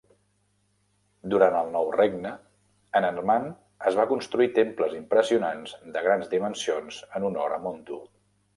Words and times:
Durant 1.33 1.57
el 1.59 1.67
Nou 1.75 1.91
Regne, 1.95 2.31
en 3.01 3.07
Armant 3.11 3.45
es 3.91 3.99
van 4.01 4.11
construir 4.15 4.49
temples 4.57 4.97
impressionants 5.03 5.77
de 5.99 6.05
grans 6.09 6.35
dimensions 6.35 7.01
en 7.21 7.31
honor 7.33 7.59
a 7.61 7.65
Montu. 7.69 8.03